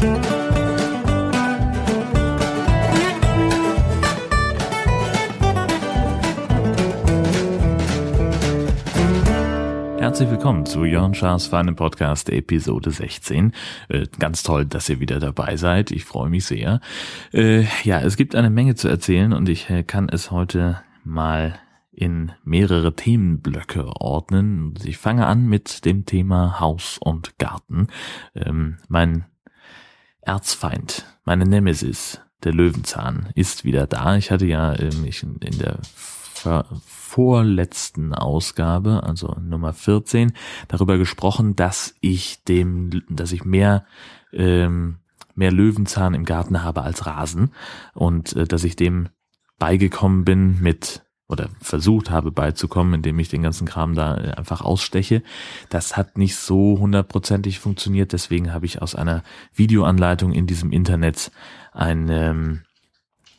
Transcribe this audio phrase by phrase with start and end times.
[0.00, 0.22] Herzlich
[10.30, 13.52] willkommen zu Jörn Schaas Feinen Podcast Episode 16.
[13.90, 15.90] Äh, ganz toll, dass ihr wieder dabei seid.
[15.90, 16.80] Ich freue mich sehr.
[17.34, 21.58] Äh, ja, es gibt eine Menge zu erzählen und ich äh, kann es heute mal
[21.92, 24.72] in mehrere Themenblöcke ordnen.
[24.82, 27.88] Ich fange an mit dem Thema Haus und Garten.
[28.34, 29.26] Ähm, mein
[30.30, 34.14] Erzfeind, meine Nemesis, der Löwenzahn, ist wieder da.
[34.14, 35.80] Ich hatte ja ähm, in der
[36.86, 40.32] vorletzten Ausgabe, also Nummer 14,
[40.68, 43.84] darüber gesprochen, dass ich dem, dass ich mehr
[44.32, 45.00] ähm,
[45.34, 47.50] mehr Löwenzahn im Garten habe als Rasen
[47.94, 49.08] und äh, dass ich dem
[49.58, 54.60] beigekommen bin mit oder versucht habe beizukommen, indem ich den ganzen Kram da äh, einfach
[54.60, 55.22] aussteche.
[55.68, 59.22] Das hat nicht so hundertprozentig funktioniert, deswegen habe ich aus einer
[59.54, 61.30] Videoanleitung in diesem Internet
[61.72, 62.60] ein ähm,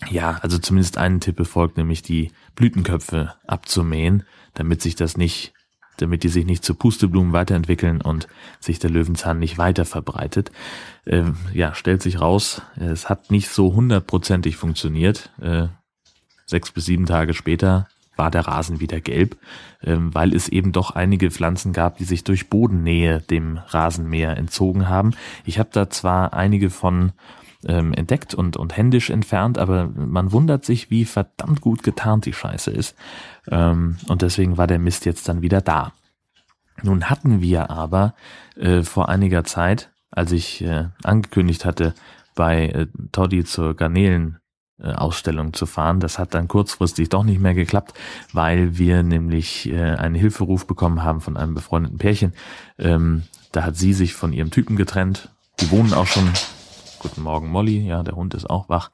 [0.09, 5.53] ja, also zumindest einen Tipp befolgt, nämlich die Blütenköpfe abzumähen, damit sich das nicht,
[5.97, 8.27] damit die sich nicht zu Pusteblumen weiterentwickeln und
[8.59, 10.51] sich der Löwenzahn nicht weiter verbreitet.
[11.05, 15.31] Ähm, ja, stellt sich raus, es hat nicht so hundertprozentig funktioniert.
[15.39, 15.67] Äh,
[16.51, 19.37] sechs bis sieben Tage später war der Rasen wieder gelb,
[19.81, 24.87] ähm, weil es eben doch einige Pflanzen gab, die sich durch Bodennähe dem Rasenmäher entzogen
[24.87, 25.15] haben.
[25.45, 27.13] Ich habe da zwar einige von
[27.65, 32.33] ähm, entdeckt und, und händisch entfernt, aber man wundert sich, wie verdammt gut getarnt die
[32.33, 32.95] Scheiße ist.
[33.49, 35.93] Ähm, und deswegen war der Mist jetzt dann wieder da.
[36.83, 38.13] Nun hatten wir aber
[38.55, 41.93] äh, vor einiger Zeit, als ich äh, angekündigt hatte,
[42.35, 44.40] bei äh, Toddy zur Garnelen
[44.83, 45.99] Ausstellung zu fahren.
[45.99, 47.93] Das hat dann kurzfristig doch nicht mehr geklappt,
[48.33, 52.33] weil wir nämlich äh, einen Hilferuf bekommen haben von einem befreundeten Pärchen.
[52.77, 55.29] Ähm, da hat sie sich von ihrem Typen getrennt.
[55.59, 56.29] Die wohnen auch schon
[57.01, 57.79] Guten Morgen, Molly.
[57.79, 58.91] Ja, der Hund ist auch wach.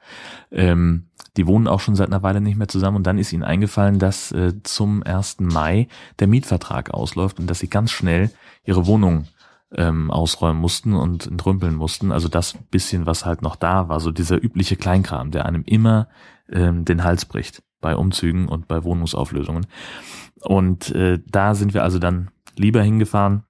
[0.49, 3.43] Ähm, die wohnen auch schon seit einer Weile nicht mehr zusammen und dann ist ihnen
[3.43, 5.41] eingefallen, dass äh, zum 1.
[5.41, 5.89] Mai
[6.19, 8.31] der Mietvertrag ausläuft und dass sie ganz schnell
[8.63, 9.27] ihre Wohnung
[9.73, 12.11] ähm, ausräumen mussten und entrümpeln mussten.
[12.11, 16.07] Also das bisschen, was halt noch da war, so dieser übliche Kleinkram, der einem immer
[16.49, 19.67] ähm, den Hals bricht bei Umzügen und bei Wohnungsauflösungen.
[20.41, 23.43] Und äh, da sind wir also dann lieber hingefahren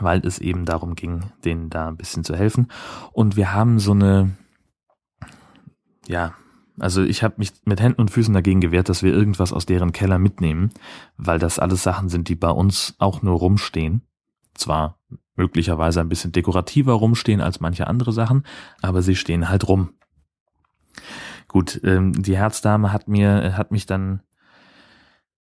[0.00, 2.68] weil es eben darum ging, denen da ein bisschen zu helfen.
[3.12, 4.36] Und wir haben so eine,
[6.06, 6.34] ja,
[6.78, 9.92] also ich habe mich mit Händen und Füßen dagegen gewehrt, dass wir irgendwas aus deren
[9.92, 10.70] Keller mitnehmen,
[11.16, 14.02] weil das alles Sachen sind, die bei uns auch nur rumstehen.
[14.54, 14.98] Zwar
[15.36, 18.44] möglicherweise ein bisschen dekorativer rumstehen als manche andere Sachen,
[18.82, 19.90] aber sie stehen halt rum.
[21.48, 24.22] Gut, ähm, die Herzdame hat mir, hat mich dann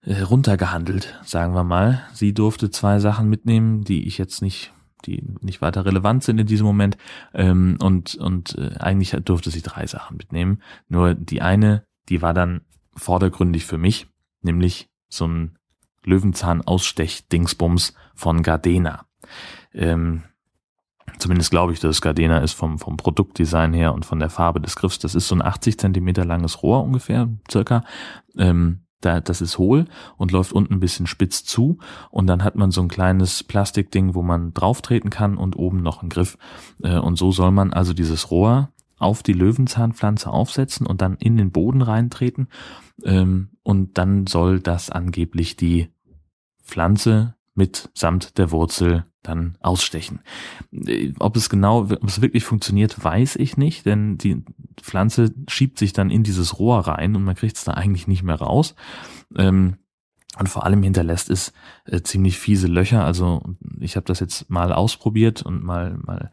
[0.02, 2.04] äh, runtergehandelt, sagen wir mal.
[2.14, 4.72] Sie durfte zwei Sachen mitnehmen, die ich jetzt nicht,
[5.06, 6.98] die nicht weiter relevant sind in diesem Moment.
[7.34, 10.62] Ähm, und und äh, eigentlich durfte sie drei Sachen mitnehmen.
[10.88, 12.62] Nur die eine, die war dann
[12.96, 14.08] vordergründig für mich,
[14.42, 15.58] nämlich so ein
[16.04, 19.06] Löwenzahn-Ausstech-Dingsbums von Gardena.
[19.76, 20.24] Ähm,
[21.20, 24.62] zumindest glaube ich, dass es Gardena ist vom, vom Produktdesign her und von der Farbe
[24.62, 25.00] des Griffs.
[25.00, 27.84] Das ist so ein 80 Zentimeter langes Rohr ungefähr, circa.
[28.38, 29.86] Ähm, da, das ist hohl
[30.18, 31.78] und läuft unten ein bisschen spitz zu
[32.10, 35.82] und dann hat man so ein kleines Plastikding, wo man drauf treten kann und oben
[35.82, 36.38] noch einen Griff.
[36.82, 41.38] Äh, und so soll man also dieses Rohr auf die Löwenzahnpflanze aufsetzen und dann in
[41.38, 42.48] den Boden reintreten.
[43.04, 45.90] Ähm, und dann soll das angeblich die
[46.64, 50.20] Pflanze mit samt der Wurzel dann ausstechen.
[50.72, 54.44] Äh, ob es genau, ob es wirklich funktioniert, weiß ich nicht, denn die
[54.80, 58.24] Pflanze schiebt sich dann in dieses Rohr rein und man kriegt es da eigentlich nicht
[58.24, 58.76] mehr raus.
[59.36, 59.78] Ähm,
[60.38, 61.54] und vor allem hinterlässt es
[61.86, 63.06] äh, ziemlich fiese Löcher.
[63.06, 63.42] Also
[63.80, 66.30] ich habe das jetzt mal ausprobiert und mal mal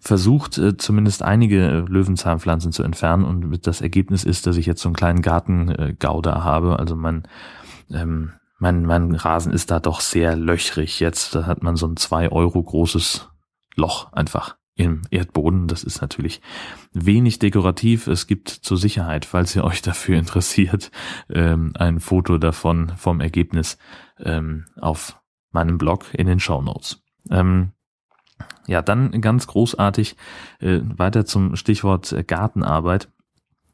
[0.00, 3.24] versucht, äh, zumindest einige Löwenzahnpflanzen zu entfernen.
[3.24, 6.78] Und das Ergebnis ist, dass ich jetzt so einen kleinen Gartengauder habe.
[6.78, 7.24] Also mein
[7.90, 11.34] ähm, mein, mein Rasen ist da doch sehr löchrig jetzt.
[11.34, 13.28] Da hat man so ein zwei Euro großes
[13.74, 15.66] Loch einfach im Erdboden.
[15.66, 16.40] Das ist natürlich
[16.92, 18.06] wenig dekorativ.
[18.06, 20.92] Es gibt zur Sicherheit, falls ihr euch dafür interessiert,
[21.28, 23.78] ähm, ein Foto davon vom Ergebnis
[24.20, 25.20] ähm, auf
[25.50, 27.02] meinem Blog in den Show Notes.
[27.30, 27.72] Ähm,
[28.68, 30.16] ja, dann ganz großartig
[30.60, 33.10] äh, weiter zum Stichwort Gartenarbeit.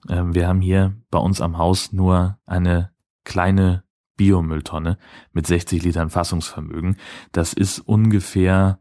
[0.08, 2.90] Ähm, wir haben hier bei uns am Haus nur eine
[3.24, 3.82] kleine
[4.18, 4.98] Biomülltonne
[5.32, 6.98] mit 60 Litern Fassungsvermögen.
[7.32, 8.80] Das ist ungefähr,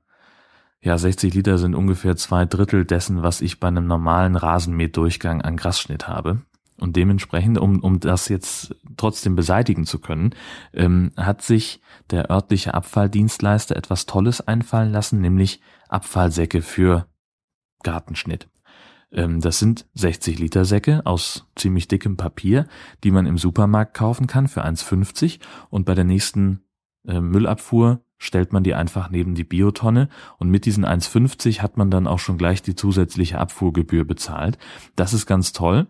[0.82, 5.56] ja, 60 Liter sind ungefähr zwei Drittel dessen, was ich bei einem normalen Rasenmähdurchgang an
[5.56, 6.42] Grasschnitt habe.
[6.80, 10.32] Und dementsprechend, um, um das jetzt trotzdem beseitigen zu können,
[10.74, 11.82] ähm, hat sich
[12.12, 17.08] der örtliche Abfalldienstleister etwas Tolles einfallen lassen, nämlich Abfallsäcke für
[17.82, 18.48] Gartenschnitt.
[19.12, 22.68] Ähm, das sind 60 Liter Säcke aus ziemlich dickem Papier,
[23.04, 25.40] die man im Supermarkt kaufen kann für 1,50
[25.70, 26.62] und bei der nächsten
[27.08, 31.92] äh, Müllabfuhr stellt man die einfach neben die Biotonne und mit diesen 1,50 hat man
[31.92, 34.58] dann auch schon gleich die zusätzliche Abfuhrgebühr bezahlt.
[34.96, 35.88] Das ist ganz toll.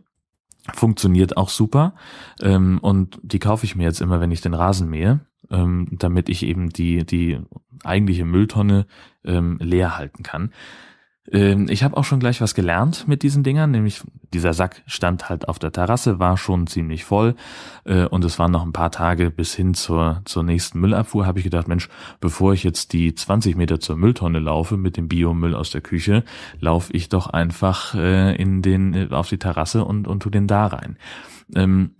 [0.74, 1.96] Funktioniert auch super.
[2.42, 6.28] Ähm, und die kaufe ich mir jetzt immer, wenn ich den Rasen mähe, ähm, damit
[6.28, 7.40] ich eben die, die
[7.86, 8.86] eigentliche Mülltonne
[9.24, 10.52] ähm, leer halten kann.
[11.32, 14.02] Ähm, ich habe auch schon gleich was gelernt mit diesen Dingern, nämlich
[14.34, 17.36] dieser Sack stand halt auf der Terrasse, war schon ziemlich voll
[17.86, 21.40] äh, und es waren noch ein paar Tage bis hin zur, zur nächsten Müllabfuhr, habe
[21.40, 21.90] ich gedacht, Mensch,
[22.20, 26.24] bevor ich jetzt die 20 Meter zur Mülltonne laufe mit dem Biomüll aus der Küche,
[26.60, 30.48] laufe ich doch einfach äh, in den, äh, auf die Terrasse und, und tu den
[30.48, 30.98] da rein.
[31.56, 31.92] Ähm,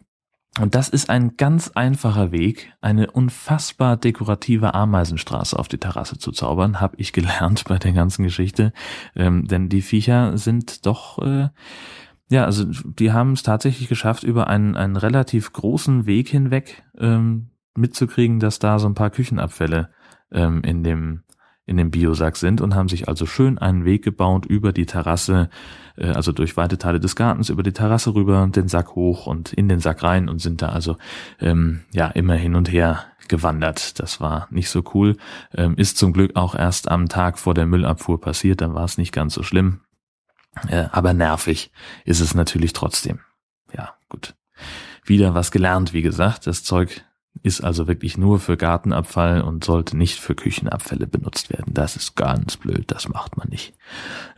[0.60, 6.32] und das ist ein ganz einfacher Weg, eine unfassbar dekorative Ameisenstraße auf die Terrasse zu
[6.32, 8.74] zaubern, habe ich gelernt bei der ganzen Geschichte.
[9.16, 11.50] Ähm, denn die Viecher sind doch, äh,
[12.30, 17.52] ja, also die haben es tatsächlich geschafft, über einen, einen relativ großen Weg hinweg ähm,
[17.76, 19.90] mitzukriegen, dass da so ein paar Küchenabfälle
[20.32, 21.24] ähm, in dem
[21.68, 25.50] in dem Biosack sind und haben sich also schön einen Weg gebaut über die Terrasse,
[25.98, 29.54] äh, also durch weite Teile des Gartens, über die Terrasse rüber, den Sack hoch und
[29.54, 30.98] in den Sack rein und sind da also
[31.40, 34.00] ähm, ja immer hin und her gewandert.
[34.00, 35.18] Das war nicht so cool.
[35.54, 38.98] Ähm, ist zum Glück auch erst am Tag vor der Müllabfuhr passiert, dann war es
[38.98, 39.82] nicht ganz so schlimm.
[40.70, 41.72] Äh, aber nervig
[42.06, 43.20] ist es natürlich trotzdem.
[43.74, 44.36] Ja, gut.
[45.04, 46.48] Wieder was gelernt, wie gesagt.
[46.48, 47.04] Das Zeug
[47.44, 51.74] ist also wirklich nur für Gartenabfall und sollte nicht für Küchenabfälle benutzt werden.
[51.74, 53.74] Das ist ganz blöd, das macht man nicht.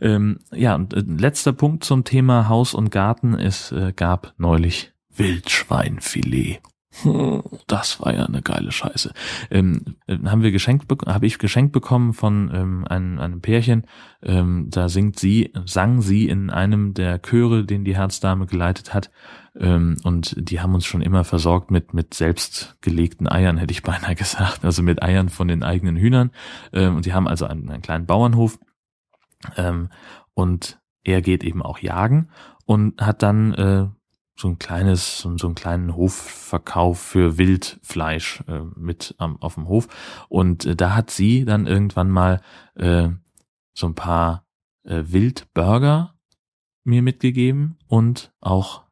[0.00, 3.34] Ähm, ja, und äh, letzter Punkt zum Thema Haus und Garten.
[3.34, 6.60] Es äh, gab neulich Wildschweinfilet.
[7.66, 9.12] Das war ja eine geile Scheiße.
[9.50, 13.86] Ähm, äh, haben wir geschenkt, habe ich geschenkt bekommen von ähm, einem, einem Pärchen.
[14.22, 19.10] Ähm, da singt sie, sang sie in einem der Chöre, den die Herzdame geleitet hat.
[19.58, 24.14] Ähm, und die haben uns schon immer versorgt mit, mit selbstgelegten Eiern, hätte ich beinahe
[24.14, 24.64] gesagt.
[24.64, 26.32] Also mit Eiern von den eigenen Hühnern.
[26.72, 28.58] Ähm, und die haben also einen, einen kleinen Bauernhof.
[29.56, 29.90] Ähm,
[30.34, 32.30] und er geht eben auch jagen
[32.66, 33.86] und hat dann äh,
[34.40, 39.68] so ein kleines, so, so einen kleinen Hofverkauf für Wildfleisch äh, mit ähm, auf dem
[39.68, 39.88] Hof.
[40.28, 42.40] Und äh, da hat sie dann irgendwann mal
[42.74, 43.10] äh,
[43.74, 44.46] so ein paar
[44.84, 46.14] äh, Wildburger
[46.84, 48.84] mir mitgegeben und auch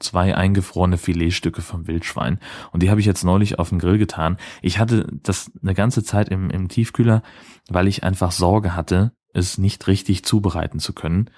[0.00, 2.40] zwei eingefrorene Filetstücke vom Wildschwein.
[2.72, 4.38] Und die habe ich jetzt neulich auf den Grill getan.
[4.60, 7.22] Ich hatte das eine ganze Zeit im, im Tiefkühler,
[7.68, 11.30] weil ich einfach Sorge hatte, es nicht richtig zubereiten zu können.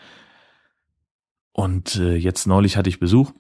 [1.52, 3.32] Und äh, jetzt neulich hatte ich Besuch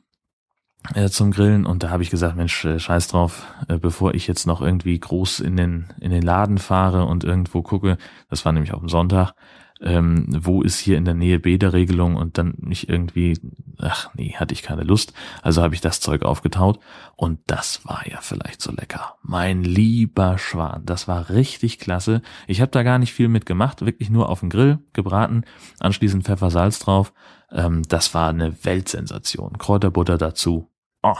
[0.94, 4.26] äh, zum Grillen und da habe ich gesagt, Mensch, äh, scheiß drauf, äh, bevor ich
[4.26, 7.98] jetzt noch irgendwie groß in den, in den Laden fahre und irgendwo gucke,
[8.30, 9.34] das war nämlich auf dem Sonntag,
[9.80, 13.38] ähm, wo ist hier in der Nähe Bäderregelung und dann nicht irgendwie,
[13.78, 15.12] ach nee, hatte ich keine Lust.
[15.42, 16.80] Also habe ich das Zeug aufgetaut
[17.16, 19.16] und das war ja vielleicht so lecker.
[19.22, 22.22] Mein lieber Schwan, das war richtig klasse.
[22.46, 25.44] Ich habe da gar nicht viel mit gemacht, wirklich nur auf dem Grill gebraten,
[25.78, 27.12] anschließend Pfeffer, Salz drauf.
[27.52, 29.58] Ähm, das war eine Weltsensation.
[29.58, 30.67] Kräuterbutter dazu.
[31.02, 31.14] Oh.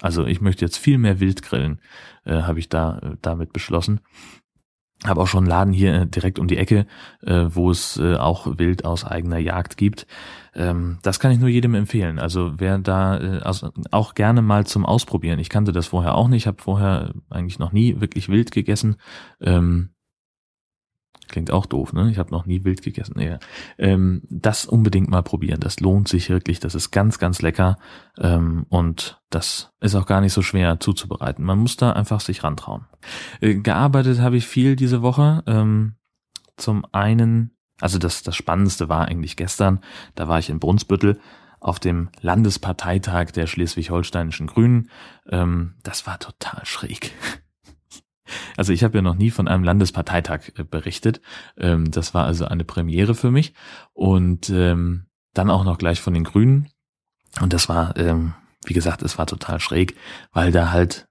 [0.00, 1.80] Also ich möchte jetzt viel mehr Wild grillen,
[2.24, 4.00] äh, habe ich da äh, damit beschlossen.
[5.04, 6.86] Habe auch schon einen Laden hier äh, direkt um die Ecke,
[7.22, 10.06] äh, wo es äh, auch Wild aus eigener Jagd gibt.
[10.54, 12.18] Ähm, das kann ich nur jedem empfehlen.
[12.18, 15.38] Also wer da äh, also auch gerne mal zum Ausprobieren.
[15.38, 18.96] Ich kannte das vorher auch nicht, habe vorher eigentlich noch nie wirklich Wild gegessen.
[19.40, 19.90] Ähm,
[21.28, 22.10] Klingt auch doof, ne?
[22.10, 23.14] Ich habe noch nie wild gegessen.
[23.16, 23.36] Nee.
[23.76, 25.60] Ähm, das unbedingt mal probieren.
[25.60, 26.58] Das lohnt sich wirklich.
[26.58, 27.76] Das ist ganz, ganz lecker.
[28.18, 31.44] Ähm, und das ist auch gar nicht so schwer zuzubereiten.
[31.44, 32.86] Man muss da einfach sich rantrauen.
[33.40, 35.42] Äh, gearbeitet habe ich viel diese Woche.
[35.46, 35.96] Ähm,
[36.56, 39.80] zum einen, also das, das Spannendste war eigentlich gestern.
[40.14, 41.18] Da war ich in Brunsbüttel
[41.60, 44.90] auf dem Landesparteitag der schleswig-holsteinischen Grünen.
[45.28, 47.12] Ähm, das war total schräg.
[48.56, 51.20] Also ich habe ja noch nie von einem Landesparteitag äh, berichtet.
[51.56, 53.54] Ähm, das war also eine Premiere für mich.
[53.92, 56.68] Und ähm, dann auch noch gleich von den Grünen.
[57.40, 59.96] Und das war, ähm, wie gesagt, es war total schräg,
[60.32, 61.08] weil da halt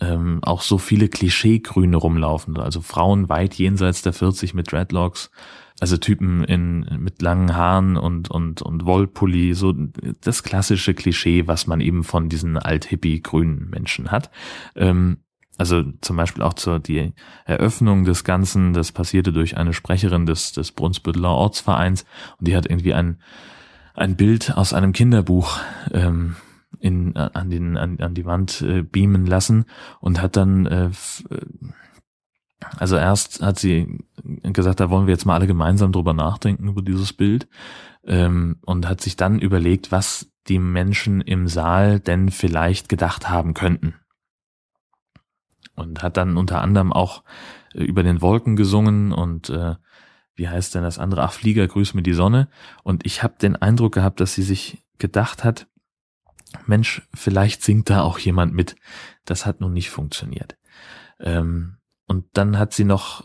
[0.00, 2.58] ähm, auch so viele Klischee-Grüne rumlaufen.
[2.58, 5.30] Also Frauen weit jenseits der 40 mit Dreadlocks,
[5.80, 9.74] also Typen in mit langen Haaren und und und Wollpulli, so
[10.20, 14.30] das klassische Klischee, was man eben von diesen alt-hippie-grünen Menschen hat.
[14.74, 15.18] Ähm,
[15.58, 17.12] also zum Beispiel auch zur die
[17.44, 22.04] Eröffnung des Ganzen, das passierte durch eine Sprecherin des, des Brunsbütteler Ortsvereins
[22.38, 23.20] und die hat irgendwie ein,
[23.94, 25.58] ein Bild aus einem Kinderbuch
[25.92, 26.36] ähm,
[26.78, 29.64] in, an, den, an, an die Wand äh, beamen lassen
[30.00, 30.90] und hat dann äh,
[32.78, 34.04] Also erst hat sie
[34.42, 37.48] gesagt, da wollen wir jetzt mal alle gemeinsam drüber nachdenken über dieses Bild
[38.04, 43.54] ähm, und hat sich dann überlegt, was die Menschen im Saal denn vielleicht gedacht haben
[43.54, 43.94] könnten.
[45.76, 47.22] Und hat dann unter anderem auch
[47.74, 49.76] äh, über den Wolken gesungen und äh,
[50.34, 51.22] wie heißt denn das andere?
[51.22, 52.48] Ach, Flieger, grüß mir die Sonne.
[52.82, 55.66] Und ich habe den Eindruck gehabt, dass sie sich gedacht hat,
[56.66, 58.76] Mensch, vielleicht singt da auch jemand mit.
[59.24, 60.56] Das hat nun nicht funktioniert.
[61.18, 63.24] Ähm, und dann hat sie noch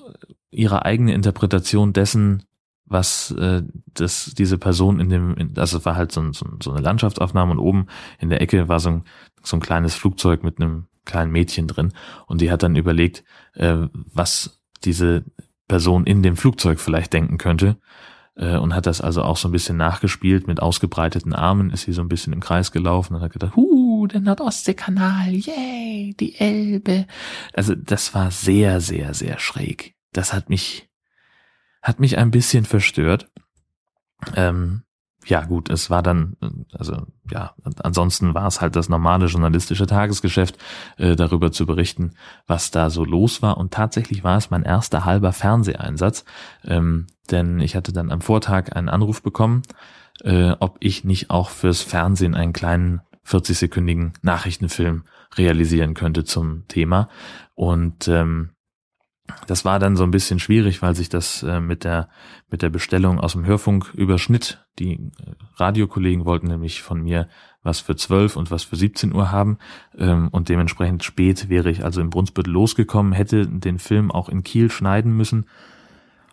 [0.49, 2.43] ihre eigene Interpretation dessen,
[2.85, 6.71] was äh, das diese Person in dem, in, also es war halt so, so, so
[6.71, 7.87] eine Landschaftsaufnahme und oben
[8.19, 9.03] in der Ecke war so ein,
[9.43, 11.93] so ein kleines Flugzeug mit einem kleinen Mädchen drin
[12.27, 15.25] und die hat dann überlegt, äh, was diese
[15.67, 17.77] Person in dem Flugzeug vielleicht denken könnte
[18.35, 21.93] äh, und hat das also auch so ein bisschen nachgespielt mit ausgebreiteten Armen, ist sie
[21.93, 27.07] so ein bisschen im Kreis gelaufen und hat gedacht, huh, der Nordostseekanal, yay, die Elbe.
[27.53, 29.95] Also das war sehr, sehr, sehr schräg.
[30.13, 30.89] Das hat mich,
[31.81, 33.29] hat mich ein bisschen verstört.
[34.35, 34.83] Ähm,
[35.25, 36.35] ja gut, es war dann,
[36.73, 40.57] also ja, ansonsten war es halt das normale journalistische Tagesgeschäft,
[40.97, 42.11] äh, darüber zu berichten,
[42.47, 43.57] was da so los war.
[43.57, 46.25] Und tatsächlich war es mein erster halber Fernseheinsatz,
[46.65, 49.61] ähm, denn ich hatte dann am Vortag einen Anruf bekommen,
[50.23, 55.03] äh, ob ich nicht auch fürs Fernsehen einen kleinen 40-sekündigen Nachrichtenfilm
[55.37, 57.09] realisieren könnte zum Thema.
[57.53, 58.49] Und ähm,
[59.47, 62.09] das war dann so ein bisschen schwierig, weil sich das äh, mit der
[62.49, 64.65] mit der Bestellung aus dem Hörfunk überschnitt.
[64.79, 65.09] Die äh,
[65.55, 67.27] Radiokollegen wollten nämlich von mir
[67.63, 69.57] was für 12 und was für 17 Uhr haben.
[69.97, 74.43] Ähm, und dementsprechend spät wäre ich also in Brunsbüttel losgekommen, hätte den Film auch in
[74.43, 75.45] Kiel schneiden müssen.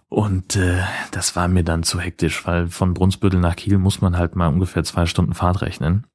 [0.08, 4.16] Und äh, das war mir dann zu hektisch, weil von Brunsbüttel nach Kiel muss man
[4.16, 6.06] halt mal ungefähr zwei Stunden Fahrt rechnen,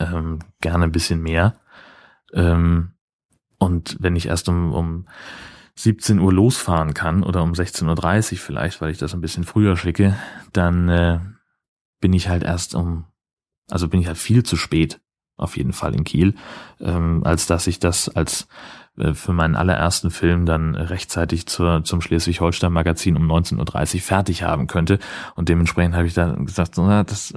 [0.00, 1.60] ähm, gerne ein bisschen mehr.
[2.32, 2.92] Ähm,
[3.58, 5.06] und wenn ich erst um, um
[5.78, 9.76] 17 Uhr losfahren kann oder um 16.30 Uhr vielleicht, weil ich das ein bisschen früher
[9.76, 10.16] schicke,
[10.52, 11.20] dann äh,
[12.00, 13.04] bin ich halt erst um,
[13.70, 15.00] also bin ich halt viel zu spät
[15.36, 16.34] auf jeden Fall in Kiel,
[16.80, 18.48] ähm, als dass ich das als
[18.96, 24.66] äh, für meinen allerersten Film dann rechtzeitig zur, zum Schleswig-Holstein-Magazin um 19.30 Uhr fertig haben
[24.66, 24.98] könnte.
[25.36, 27.34] Und dementsprechend habe ich dann gesagt, na, das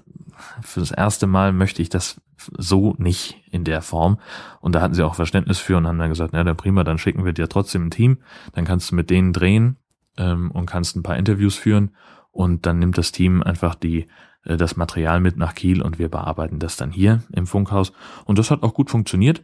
[0.61, 2.21] für das erste Mal möchte ich das
[2.57, 4.19] so nicht in der Form.
[4.59, 6.97] Und da hatten sie auch Verständnis für und haben dann gesagt, na, dann prima, dann
[6.97, 8.17] schicken wir dir trotzdem ein Team,
[8.53, 9.77] dann kannst du mit denen drehen
[10.17, 11.95] ähm, und kannst ein paar Interviews führen
[12.31, 14.07] und dann nimmt das Team einfach die
[14.45, 17.91] äh, das Material mit nach Kiel und wir bearbeiten das dann hier im Funkhaus.
[18.25, 19.41] Und das hat auch gut funktioniert.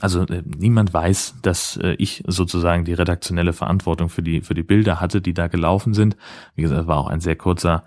[0.00, 4.62] Also äh, niemand weiß, dass äh, ich sozusagen die redaktionelle Verantwortung für die für die
[4.62, 6.16] Bilder hatte, die da gelaufen sind.
[6.54, 7.84] Wie gesagt, war auch ein sehr kurzer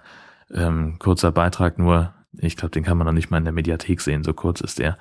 [0.54, 4.01] ähm, kurzer Beitrag, nur ich glaube, den kann man noch nicht mal in der Mediathek
[4.01, 4.98] sehen, so kurz ist der.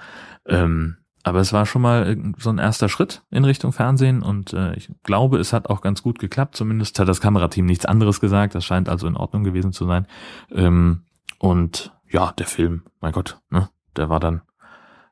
[0.46, 4.52] Ähm, aber es war schon mal äh, so ein erster Schritt in Richtung Fernsehen und
[4.52, 6.56] äh, ich glaube, es hat auch ganz gut geklappt.
[6.56, 8.54] Zumindest hat das Kamerateam nichts anderes gesagt.
[8.54, 10.06] Das scheint also in Ordnung gewesen zu sein.
[10.52, 11.02] Ähm,
[11.38, 14.42] und ja, der Film, mein Gott, ne, der war dann,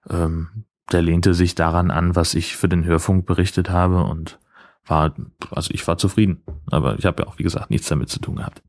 [0.09, 4.39] ähm, der lehnte sich daran an, was ich für den Hörfunk berichtet habe und
[4.87, 5.15] war,
[5.51, 6.45] also ich war zufrieden.
[6.71, 8.63] Aber ich habe ja auch, wie gesagt, nichts damit zu tun gehabt.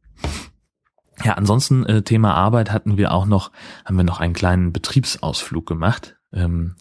[1.24, 3.52] Ja, ansonsten äh, Thema Arbeit hatten wir auch noch,
[3.86, 6.18] haben wir noch einen kleinen Betriebsausflug gemacht.
[6.34, 6.76] Ähm,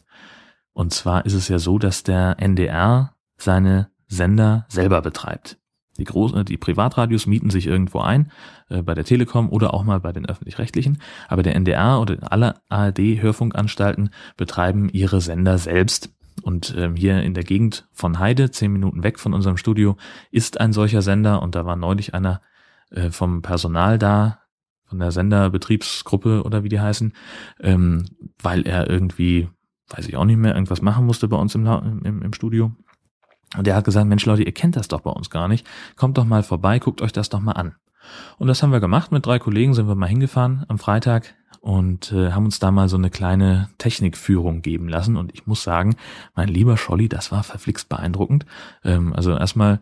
[0.73, 5.59] und zwar ist es ja so, dass der NDR seine Sender selber betreibt.
[5.99, 8.33] Die, Groß äh, die Privatradios mieten sich irgendwo ein,
[8.69, 10.99] äh, bei der Telekom oder auch mal bei den öffentlich-rechtlichen.
[11.29, 16.11] Aber der NDR oder alle ARD-Hörfunkanstalten betreiben ihre Sender selbst.
[16.43, 19.97] Und ähm, hier in der Gegend von Heide, zehn Minuten weg von unserem Studio,
[20.33, 21.41] ist ein solcher Sender.
[21.43, 22.41] Und da war neulich einer
[22.95, 24.41] äh, vom Personal da,
[24.87, 27.13] von der Senderbetriebsgruppe oder wie die heißen,
[27.61, 28.07] ähm,
[28.41, 29.49] weil er irgendwie,
[29.89, 32.73] weiß ich auch nicht mehr, irgendwas machen musste bei uns im, im, im Studio.
[33.57, 35.67] Und er hat gesagt, Mensch Leute, ihr kennt das doch bei uns gar nicht.
[35.97, 37.77] Kommt doch mal vorbei, guckt euch das doch mal an.
[38.39, 39.13] Und das haben wir gemacht.
[39.13, 42.89] Mit drei Kollegen sind wir mal hingefahren am Freitag und äh, haben uns da mal
[42.89, 45.17] so eine kleine Technikführung geben lassen.
[45.17, 45.97] Und ich muss sagen,
[46.35, 48.45] mein lieber Scholli, das war verflixt beeindruckend.
[48.85, 49.81] Ähm, also erstmal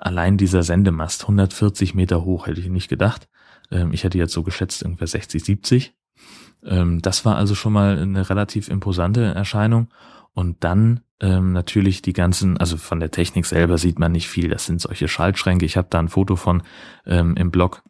[0.00, 3.28] allein dieser Sendemast, 140 Meter hoch, hätte ich nicht gedacht.
[3.70, 5.94] Ähm, ich hätte jetzt so geschätzt, ungefähr 60, 70.
[6.64, 9.88] Ähm, das war also schon mal eine relativ imposante Erscheinung.
[10.32, 14.48] Und dann ähm, natürlich die ganzen, also von der Technik selber sieht man nicht viel.
[14.48, 15.64] Das sind solche Schaltschränke.
[15.64, 16.62] Ich habe da ein Foto von
[17.06, 17.82] ähm, im Blog.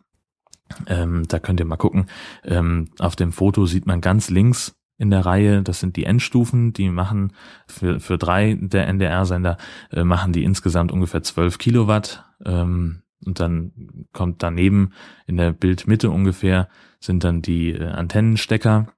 [0.87, 2.07] Ähm, da könnt ihr mal gucken.
[2.45, 5.63] Ähm, auf dem Foto sieht man ganz links in der Reihe.
[5.63, 7.33] Das sind die Endstufen, die machen
[7.67, 9.57] für, für drei der NDR-Sender,
[9.91, 12.25] äh, machen die insgesamt ungefähr 12 Kilowatt.
[12.45, 13.73] Ähm, und dann
[14.13, 14.93] kommt daneben
[15.27, 16.69] in der Bildmitte ungefähr
[17.01, 18.89] sind dann die äh, Antennenstecker.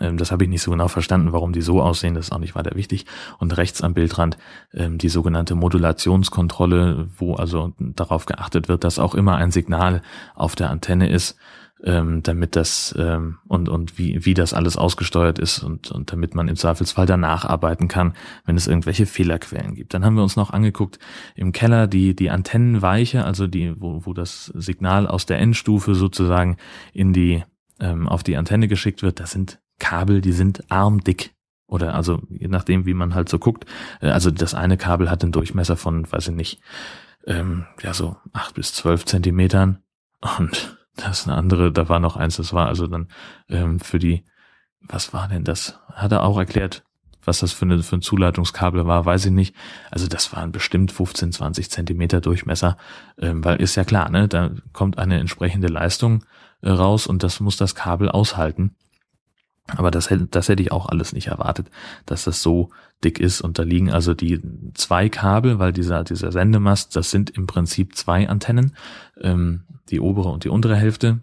[0.00, 2.38] Ähm, das habe ich nicht so genau verstanden, warum die so aussehen, das ist auch
[2.38, 3.06] nicht weiter wichtig.
[3.38, 4.36] Und rechts am Bildrand
[4.72, 10.02] ähm, die sogenannte Modulationskontrolle, wo also darauf geachtet wird, dass auch immer ein Signal
[10.34, 11.38] auf der Antenne ist,
[11.84, 16.34] ähm, damit das ähm, und, und wie, wie das alles ausgesteuert ist und, und damit
[16.34, 18.14] man im Zweifelsfall danach arbeiten kann,
[18.46, 19.92] wenn es irgendwelche Fehlerquellen gibt.
[19.92, 20.98] Dann haben wir uns noch angeguckt
[21.34, 26.56] im Keller die, die Antennenweiche, also die, wo, wo das Signal aus der Endstufe sozusagen
[26.94, 27.44] in die
[27.80, 29.20] ähm, auf die Antenne geschickt wird.
[29.20, 31.34] Das sind Kabel, die sind armdick.
[31.66, 33.66] Oder also je nachdem, wie man halt so guckt.
[34.00, 36.60] Äh, also das eine Kabel hat einen Durchmesser von, weiß ich nicht,
[37.26, 39.82] ähm, ja so acht bis zwölf Zentimetern.
[40.38, 43.08] Und das eine andere, da war noch eins, das war also dann
[43.48, 44.24] ähm, für die,
[44.80, 45.80] was war denn das?
[45.92, 46.84] Hat er auch erklärt,
[47.24, 49.54] was das für, eine, für ein Zuleitungskabel war, weiß ich nicht.
[49.90, 52.76] Also das waren bestimmt 15, 20 Zentimeter Durchmesser,
[53.18, 56.24] ähm, weil ist ja klar, ne, da kommt eine entsprechende Leistung
[56.60, 58.76] äh, raus und das muss das Kabel aushalten.
[59.66, 61.70] Aber das, hätte, das hätte ich auch alles nicht erwartet,
[62.04, 62.70] dass das so
[63.02, 63.40] dick ist.
[63.40, 64.40] Und da liegen also die
[64.74, 68.76] zwei Kabel, weil dieser, dieser Sendemast, das sind im Prinzip zwei Antennen,
[69.20, 71.20] ähm, die obere und die untere Hälfte,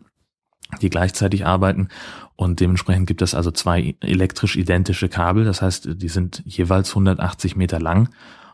[0.81, 1.89] die gleichzeitig arbeiten.
[2.36, 5.43] Und dementsprechend gibt es also zwei elektrisch identische Kabel.
[5.43, 8.10] Das heißt, die sind jeweils 180 Meter lang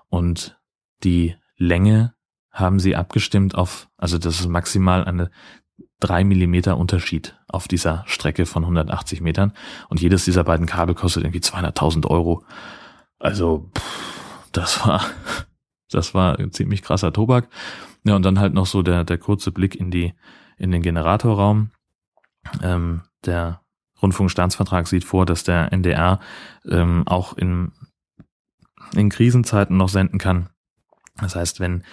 [0.09, 0.59] und
[1.03, 2.13] die Länge
[2.51, 5.29] haben sie abgestimmt auf, also das ist maximal eine
[5.99, 9.53] drei Millimeter Unterschied auf dieser Strecke von 180 Metern.
[9.89, 12.43] Und jedes dieser beiden Kabel kostet irgendwie 200.000 Euro.
[13.19, 15.01] Also, pff, das war,
[15.91, 17.49] das war ziemlich krasser Tobak.
[18.03, 20.13] Ja, und dann halt noch so der, der kurze Blick in die,
[20.57, 21.71] in den Generatorraum.
[22.61, 23.61] Ähm, der
[24.01, 26.19] Rundfunkstaatsvertrag sieht vor, dass der NDR
[26.69, 27.71] ähm, auch in,
[28.95, 30.49] in Krisenzeiten noch senden kann.
[31.21, 31.83] Das heißt, wenn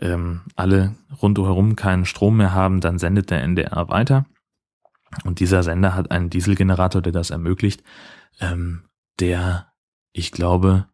[0.00, 4.26] ähm, alle rundherum keinen Strom mehr haben, dann sendet der NDR weiter.
[5.24, 7.82] Und dieser Sender hat einen Dieselgenerator, der das ermöglicht,
[8.40, 8.84] ähm,
[9.20, 9.68] der,
[10.12, 10.86] ich glaube,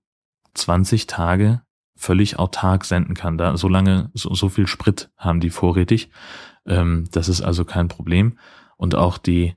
[0.55, 1.63] 20 Tage
[1.97, 3.39] völlig autark senden kann.
[3.39, 6.11] Da so lange, so, so viel Sprit haben die vorrätig.
[6.67, 8.39] Ähm, das ist also kein Problem.
[8.77, 9.55] Und auch die,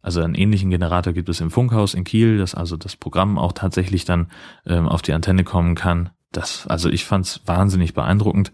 [0.00, 3.52] also einen ähnlichen Generator gibt es im Funkhaus in Kiel, dass also das Programm auch
[3.52, 4.28] tatsächlich dann
[4.64, 8.52] ähm, auf die Antenne kommen kann das, also ich fand's wahnsinnig beeindruckend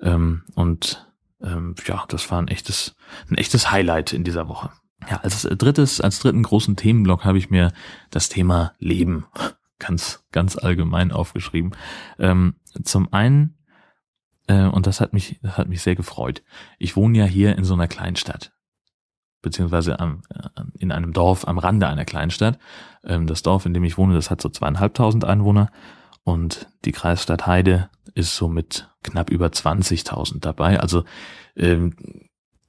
[0.00, 1.08] ähm, und
[1.42, 2.94] ähm, ja, das war ein echtes,
[3.28, 4.70] ein echtes Highlight in dieser Woche.
[5.10, 7.72] Ja, als drittes, als dritten großen Themenblock habe ich mir
[8.10, 9.26] das Thema Leben
[9.78, 11.72] ganz, ganz allgemein aufgeschrieben.
[12.18, 13.56] Ähm, zum einen,
[14.46, 16.42] äh, und das hat mich, das hat mich sehr gefreut.
[16.78, 18.52] Ich wohne ja hier in so einer Kleinstadt
[19.42, 22.58] beziehungsweise am, äh, in einem Dorf am Rande einer Kleinstadt.
[23.04, 25.70] Ähm, das Dorf, in dem ich wohne, das hat so zweieinhalbtausend Einwohner
[26.24, 30.80] und die Kreisstadt Heide ist so mit knapp über 20.000 dabei.
[30.80, 31.04] Also
[31.56, 31.94] ähm,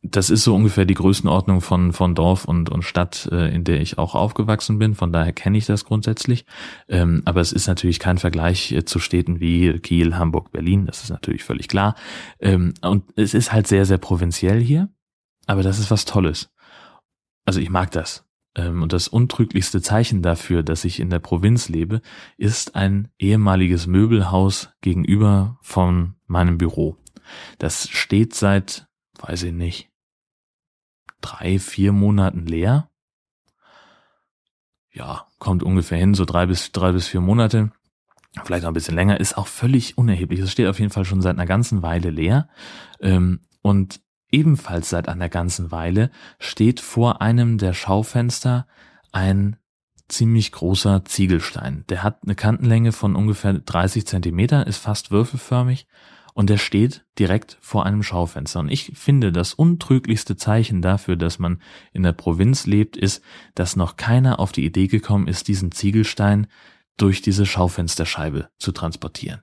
[0.04, 3.80] das ist so ungefähr die Größenordnung von, von Dorf und, und Stadt, äh, in der
[3.80, 4.96] ich auch aufgewachsen bin.
[4.96, 6.46] Von daher kenne ich das grundsätzlich.
[6.90, 10.86] Ähm, aber es ist natürlich kein Vergleich äh, zu Städten wie Kiel, Hamburg, Berlin.
[10.86, 11.96] Das ist natürlich völlig klar.
[12.40, 14.90] Ähm, und es ist halt sehr, sehr provinziell hier.
[15.48, 16.52] Aber das ist was Tolles.
[17.46, 18.26] Also ich mag das.
[18.56, 22.02] Ähm, und das untrüglichste Zeichen dafür, dass ich in der Provinz lebe,
[22.38, 26.98] ist ein ehemaliges Möbelhaus gegenüber von meinem Büro.
[27.58, 28.88] Das steht seit,
[29.20, 29.90] weiß ich nicht,
[31.22, 32.90] drei, vier Monaten leer.
[34.92, 37.72] Ja, kommt ungefähr hin, so drei bis, drei bis vier Monate.
[38.44, 40.40] Vielleicht noch ein bisschen länger, ist auch völlig unerheblich.
[40.40, 42.50] Es steht auf jeden Fall schon seit einer ganzen Weile leer.
[43.00, 44.02] Ähm, und
[44.34, 48.68] ebenfalls seit einer ganzen Weile steht vor einem der Schaufenster
[49.12, 49.58] ein
[50.10, 51.86] ziemlich großer Ziegelstein.
[51.90, 55.88] Der hat eine Kantenlänge von ungefähr 30 Zentimeter, ist fast würfelförmig
[56.34, 58.60] und der steht direkt vor einem Schaufenster.
[58.60, 61.62] Und ich finde, das untrüglichste Zeichen dafür, dass man
[61.94, 63.24] in der Provinz lebt, ist,
[63.56, 66.48] dass noch keiner auf die Idee gekommen ist, diesen Ziegelstein
[66.98, 69.42] durch diese Schaufensterscheibe zu transportieren.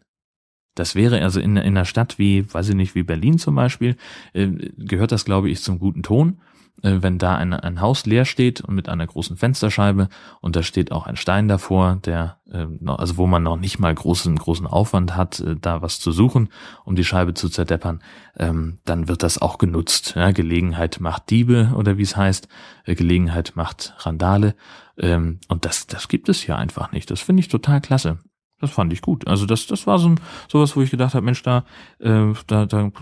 [0.75, 3.97] Das wäre also in, in einer Stadt wie, weiß ich nicht, wie Berlin zum Beispiel,
[4.33, 6.41] äh, gehört das, glaube ich, zum guten Ton.
[6.83, 10.09] Äh, wenn da ein, ein Haus leer steht und mit einer großen Fensterscheibe
[10.41, 13.95] und da steht auch ein Stein davor, der, äh, also wo man noch nicht mal
[13.95, 16.49] großen, großen Aufwand hat, äh, da was zu suchen,
[16.85, 18.03] um die Scheibe zu zerdeppern,
[18.39, 20.15] ähm, dann wird das auch genutzt.
[20.35, 22.49] Gelegenheit macht Diebe oder wie es heißt,
[22.87, 24.55] Gelegenheit macht Randale.
[24.99, 27.11] Ähm, und das, das gibt es hier einfach nicht.
[27.11, 28.19] Das finde ich total klasse.
[28.61, 29.27] Das fand ich gut.
[29.27, 31.65] Also das, das war so ein, sowas, wo ich gedacht habe, Mensch, da,
[31.99, 32.93] äh, da, da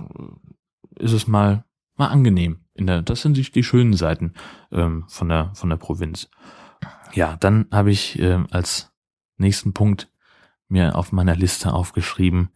[0.97, 1.65] ist es mal,
[1.97, 2.61] mal angenehm.
[2.75, 4.35] In der, das sind die, die schönen Seiten
[4.71, 6.31] ähm, von der, von der Provinz.
[7.13, 8.93] Ja, dann habe ich äh, als
[9.37, 10.09] nächsten Punkt
[10.69, 12.51] mir auf meiner Liste aufgeschrieben.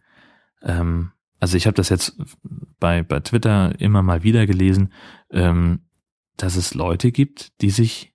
[0.61, 2.17] Ähm, also ich habe das jetzt
[2.79, 4.93] bei, bei Twitter immer mal wieder gelesen,
[5.29, 5.81] ähm,
[6.37, 8.13] dass es Leute gibt, die sich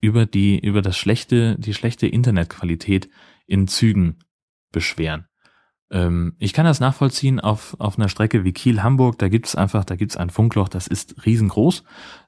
[0.00, 3.08] über die, über das schlechte, die schlechte Internetqualität
[3.52, 4.16] in Zügen
[4.72, 5.26] beschweren.
[5.90, 9.94] Ähm, ich kann das nachvollziehen auf, auf einer Strecke wie Kiel-Hamburg, da gibt's einfach, da
[9.94, 11.84] gibt's ein Funkloch, das ist riesengroß.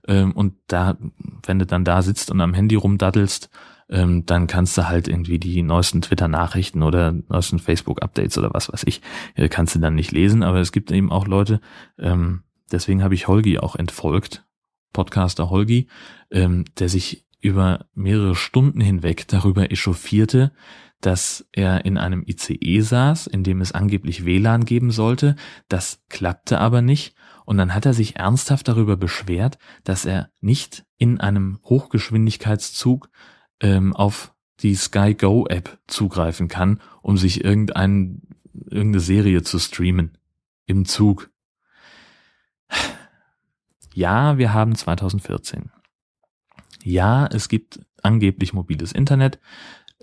[0.06, 0.98] Ähm, und da,
[1.46, 3.48] wenn du dann da sitzt und am Handy rumdaddelst,
[3.88, 8.84] ähm, dann kannst du halt irgendwie die neuesten Twitter-Nachrichten oder neuesten Facebook-Updates oder was weiß
[8.84, 9.00] ich,
[9.34, 10.42] äh, kannst du dann nicht lesen.
[10.42, 11.60] Aber es gibt eben auch Leute,
[11.98, 14.44] ähm, deswegen habe ich Holgi auch entfolgt,
[14.92, 15.88] Podcaster Holgi,
[16.30, 20.52] ähm, der sich über mehrere Stunden hinweg darüber echauffierte,
[21.04, 25.36] dass er in einem ICE saß, in dem es angeblich WLAN geben sollte.
[25.68, 27.14] Das klappte aber nicht.
[27.44, 33.10] Und dann hat er sich ernsthaft darüber beschwert, dass er nicht in einem Hochgeschwindigkeitszug
[33.60, 38.22] ähm, auf die Sky Go App zugreifen kann, um sich irgendein,
[38.54, 40.16] irgendeine Serie zu streamen.
[40.64, 41.30] Im Zug.
[43.92, 45.70] Ja, wir haben 2014.
[46.82, 49.38] Ja, es gibt angeblich mobiles Internet,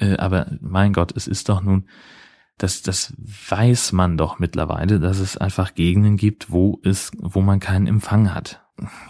[0.01, 1.85] äh, aber mein Gott, es ist doch nun,
[2.57, 7.59] das, das weiß man doch mittlerweile, dass es einfach Gegenden gibt, wo es, wo man
[7.59, 8.61] keinen Empfang hat.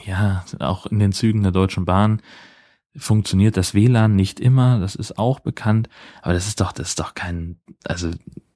[0.06, 2.21] Ja, auch in den Zügen der Deutschen Bahn
[2.95, 5.88] funktioniert das WLAN nicht immer, das ist auch bekannt,
[6.21, 8.12] aber das ist doch, das ist doch kein, also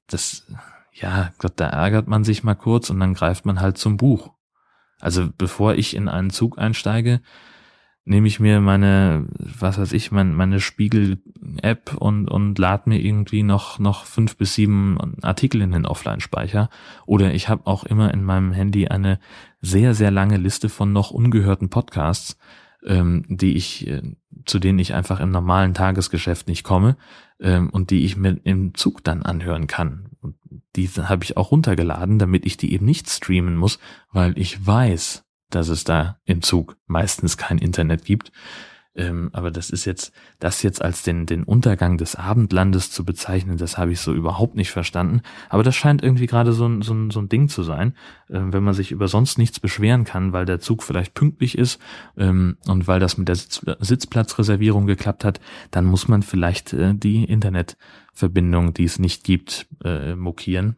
[0.08, 0.46] das,
[0.92, 4.32] ja, Gott, da ärgert man sich mal kurz und dann greift man halt zum Buch.
[5.00, 7.22] Also bevor ich in einen Zug einsteige,
[8.06, 13.42] nehme ich mir meine, was weiß ich, meine, meine Spiegel-App und, und lade mir irgendwie
[13.42, 16.70] noch, noch fünf bis sieben Artikel in den Offline-Speicher.
[17.04, 19.18] Oder ich habe auch immer in meinem Handy eine
[19.60, 22.38] sehr, sehr lange Liste von noch ungehörten Podcasts,
[22.86, 24.02] ähm, die ich, äh,
[24.44, 26.96] zu denen ich einfach im normalen Tagesgeschäft nicht komme
[27.40, 30.10] ähm, und die ich mir im Zug dann anhören kann.
[30.20, 30.36] Und
[30.76, 33.80] die habe ich auch runtergeladen, damit ich die eben nicht streamen muss,
[34.12, 35.25] weil ich weiß,
[35.56, 38.30] dass es da im Zug meistens kein Internet gibt.
[38.94, 43.58] Ähm, aber das ist jetzt, das jetzt als den, den Untergang des Abendlandes zu bezeichnen,
[43.58, 45.20] das habe ich so überhaupt nicht verstanden.
[45.50, 47.94] Aber das scheint irgendwie gerade so ein, so ein, so ein Ding zu sein,
[48.28, 51.78] äh, wenn man sich über sonst nichts beschweren kann, weil der Zug vielleicht pünktlich ist
[52.16, 55.40] ähm, und weil das mit der Sitz, Sitzplatzreservierung geklappt hat,
[55.70, 60.76] dann muss man vielleicht äh, die Internetverbindung, die es nicht gibt, äh, mokieren.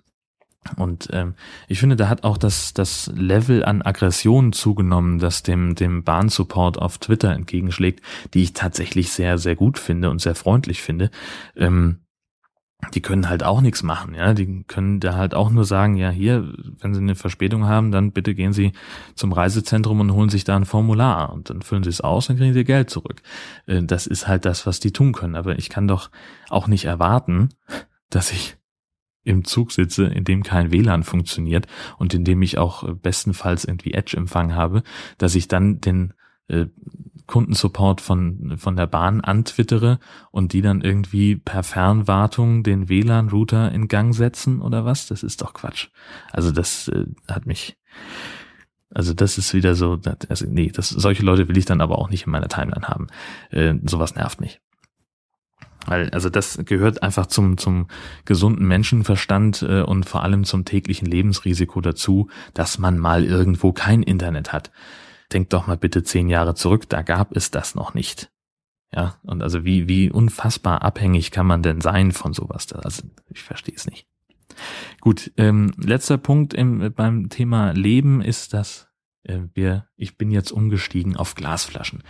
[0.77, 1.35] Und ähm,
[1.67, 6.79] ich finde, da hat auch das, das Level an Aggression zugenommen, das dem, dem Bahnsupport
[6.79, 8.03] auf Twitter entgegenschlägt,
[8.35, 11.11] die ich tatsächlich sehr, sehr gut finde und sehr freundlich finde.
[11.57, 12.01] Ähm,
[12.95, 14.35] die können halt auch nichts machen, ja.
[14.35, 18.13] Die können da halt auch nur sagen, ja, hier, wenn Sie eine Verspätung haben, dann
[18.13, 18.73] bitte gehen Sie
[19.17, 22.37] zum Reisezentrum und holen sich da ein Formular und dann füllen Sie es aus, dann
[22.37, 23.23] kriegen Sie Geld zurück.
[23.67, 25.35] Äh, das ist halt das, was die tun können.
[25.35, 26.11] Aber ich kann doch
[26.51, 27.49] auch nicht erwarten,
[28.11, 28.58] dass ich
[29.25, 31.67] im Zug sitze, in dem kein WLAN funktioniert
[31.99, 34.83] und in dem ich auch bestenfalls irgendwie Edge-Empfang habe,
[35.19, 36.15] dass ich dann den
[36.49, 36.67] äh,
[37.29, 40.01] Kundensupport von, von der Bahn antwittere
[40.31, 45.07] und die dann irgendwie per Fernwartung den WLAN-Router in Gang setzen oder was?
[45.07, 45.89] Das ist doch Quatsch.
[46.33, 47.77] Also das äh, hat mich,
[48.91, 52.09] also das ist wieder so, also nee, das, solche Leute will ich dann aber auch
[52.09, 53.09] nicht in meiner Timeline haben.
[53.51, 54.61] Äh, sowas nervt mich.
[55.89, 57.87] Weil, also das gehört einfach zum, zum
[58.27, 64.03] gesunden Menschenverstand äh, und vor allem zum täglichen Lebensrisiko dazu, dass man mal irgendwo kein
[64.03, 64.71] Internet hat.
[65.33, 68.31] Denkt doch mal bitte zehn Jahre zurück, da gab es das noch nicht.
[68.93, 72.71] Ja, und also wie, wie unfassbar abhängig kann man denn sein von sowas?
[72.73, 74.07] Also ich verstehe es nicht.
[75.01, 78.88] Gut, ähm, letzter Punkt im, beim Thema Leben ist das
[79.55, 82.03] wir, ich bin jetzt umgestiegen auf Glasflaschen.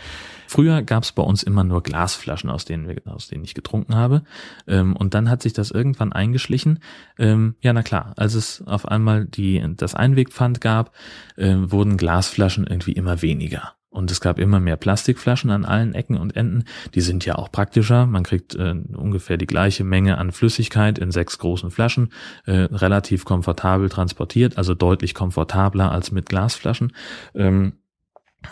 [0.46, 3.94] Früher gab es bei uns immer nur Glasflaschen, aus denen, wir, aus denen ich getrunken
[3.94, 4.22] habe.
[4.66, 6.81] Ähm, und dann hat sich das irgendwann eingeschlichen.
[7.18, 10.92] Ähm, ja, na klar, als es auf einmal die, das Einwegpfand gab,
[11.37, 13.77] äh, wurden Glasflaschen irgendwie immer weniger.
[13.90, 16.64] Und es gab immer mehr Plastikflaschen an allen Ecken und Enden.
[16.94, 18.07] Die sind ja auch praktischer.
[18.07, 22.12] Man kriegt äh, ungefähr die gleiche Menge an Flüssigkeit in sechs großen Flaschen,
[22.44, 26.92] äh, relativ komfortabel transportiert, also deutlich komfortabler als mit Glasflaschen.
[27.35, 27.74] Ähm,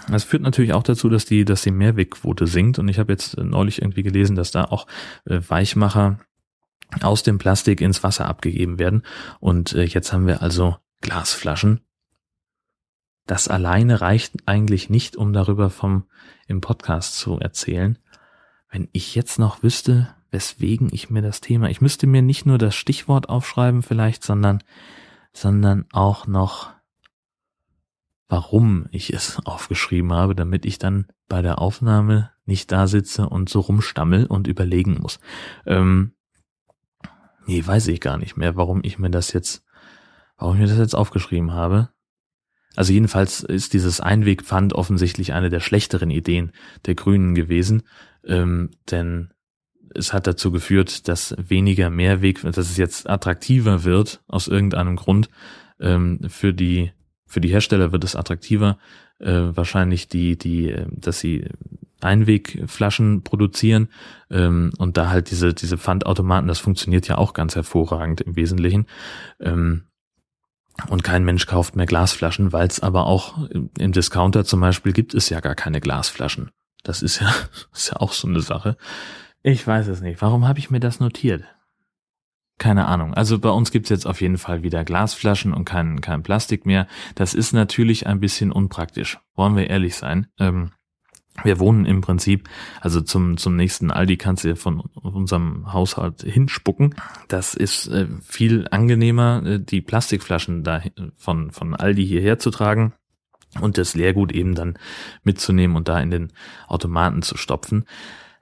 [0.08, 2.78] das führt natürlich auch dazu, dass die, dass die Mehrwegquote sinkt.
[2.78, 4.86] Und ich habe jetzt neulich irgendwie gelesen, dass da auch
[5.26, 6.18] äh, Weichmacher
[7.02, 9.02] aus dem Plastik ins Wasser abgegeben werden.
[9.38, 11.80] Und äh, jetzt haben wir also Glasflaschen
[13.26, 16.04] das alleine reicht eigentlich nicht, um darüber vom
[16.46, 17.98] im Podcast zu erzählen.
[18.70, 22.58] Wenn ich jetzt noch wüsste, weswegen ich mir das Thema, ich müsste mir nicht nur
[22.58, 24.62] das Stichwort aufschreiben vielleicht, sondern,
[25.32, 26.70] sondern auch noch,
[28.28, 33.48] warum ich es aufgeschrieben habe, damit ich dann bei der Aufnahme nicht da sitze und
[33.48, 35.18] so rumstammel und überlegen muss.
[35.64, 36.12] Ähm,
[37.46, 39.64] nee, weiß ich gar nicht mehr, warum ich mir das jetzt,
[40.36, 41.90] warum ich mir das jetzt aufgeschrieben habe.
[42.76, 46.52] Also jedenfalls ist dieses Einwegpfand offensichtlich eine der schlechteren Ideen
[46.86, 47.82] der Grünen gewesen.
[48.24, 49.30] ähm, denn
[49.94, 55.30] es hat dazu geführt, dass weniger Mehrweg, dass es jetzt attraktiver wird aus irgendeinem Grund.
[55.80, 56.92] Ähm, für die
[57.26, 58.78] für die Hersteller wird es attraktiver,
[59.18, 61.48] äh, wahrscheinlich die die, äh, dass sie
[62.00, 63.88] Einwegflaschen produzieren
[64.30, 68.86] ähm, und da halt diese diese Pfandautomaten, das funktioniert ja auch ganz hervorragend im Wesentlichen.
[69.40, 69.84] Ähm,
[70.88, 75.14] und kein Mensch kauft mehr Glasflaschen, weil es aber auch im Discounter zum Beispiel gibt
[75.14, 76.50] es ja gar keine Glasflaschen.
[76.82, 77.32] Das ist ja,
[77.72, 78.76] ist ja auch so eine Sache.
[79.42, 80.20] Ich weiß es nicht.
[80.22, 81.44] Warum habe ich mir das notiert?
[82.58, 83.12] Keine Ahnung.
[83.12, 86.86] Also bei uns gibt's jetzt auf jeden Fall wieder Glasflaschen und kein, kein Plastik mehr.
[87.14, 89.18] Das ist natürlich ein bisschen unpraktisch.
[89.34, 90.28] Wollen wir ehrlich sein.
[90.38, 90.72] Ähm,
[91.42, 92.48] wir wohnen im Prinzip,
[92.80, 96.94] also zum, zum nächsten Aldi kannst du von unserem Haushalt hinspucken.
[97.28, 100.82] Das ist äh, viel angenehmer, äh, die Plastikflaschen da
[101.16, 102.92] von, von Aldi hierher zu tragen
[103.60, 104.78] und das Leergut eben dann
[105.22, 106.32] mitzunehmen und da in den
[106.68, 107.84] Automaten zu stopfen.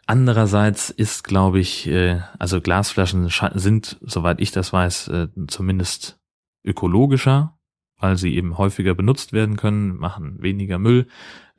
[0.07, 6.19] Andererseits ist, glaube ich, äh, also Glasflaschen sind, soweit ich das weiß, äh, zumindest
[6.63, 7.59] ökologischer,
[7.99, 11.07] weil sie eben häufiger benutzt werden können, machen weniger Müll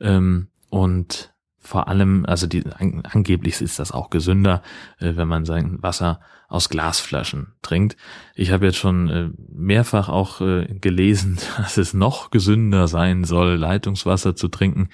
[0.00, 4.62] ähm, und vor allem, also die angeblich ist das auch gesünder,
[4.98, 7.96] äh, wenn man sein Wasser aus Glasflaschen trinkt.
[8.34, 13.56] Ich habe jetzt schon äh, mehrfach auch äh, gelesen, dass es noch gesünder sein soll,
[13.56, 14.90] Leitungswasser zu trinken.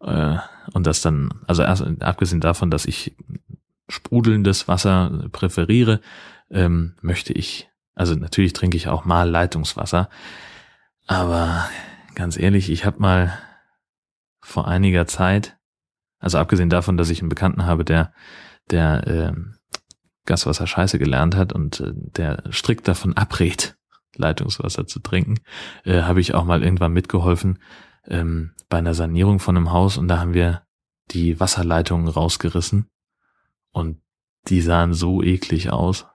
[0.00, 0.38] Äh,
[0.72, 3.14] und das dann, also erst, abgesehen davon, dass ich
[3.88, 6.00] sprudelndes Wasser präferiere,
[6.50, 10.08] ähm, möchte ich, also natürlich trinke ich auch mal Leitungswasser,
[11.06, 11.68] aber
[12.14, 13.38] ganz ehrlich, ich habe mal
[14.50, 15.58] vor einiger Zeit,
[16.18, 18.12] also abgesehen davon, dass ich einen Bekannten habe, der,
[18.70, 19.32] der äh,
[20.26, 23.76] Gaswasser scheiße gelernt hat und äh, der strikt davon abrät,
[24.16, 25.36] Leitungswasser zu trinken,
[25.84, 27.58] äh, habe ich auch mal irgendwann mitgeholfen,
[28.06, 30.62] ähm, bei einer Sanierung von einem Haus und da haben wir
[31.10, 32.86] die Wasserleitungen rausgerissen
[33.72, 34.00] und
[34.48, 36.06] die sahen so eklig aus,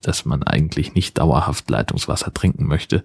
[0.00, 3.04] dass man eigentlich nicht dauerhaft Leitungswasser trinken möchte.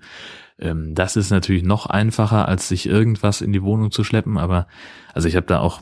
[0.61, 4.67] Ähm, das ist natürlich noch einfacher, als sich irgendwas in die Wohnung zu schleppen, aber
[5.13, 5.81] also ich habe da auch